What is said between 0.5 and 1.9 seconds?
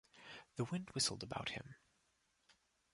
The wind whistled about him.